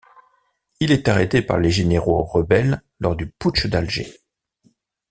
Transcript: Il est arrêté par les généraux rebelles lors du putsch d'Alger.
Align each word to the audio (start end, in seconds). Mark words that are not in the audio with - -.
Il 0.79 0.91
est 0.91 1.07
arrêté 1.09 1.43
par 1.43 1.59
les 1.59 1.69
généraux 1.69 2.23
rebelles 2.23 2.81
lors 2.99 3.15
du 3.15 3.29
putsch 3.29 3.67
d'Alger. 3.67 4.11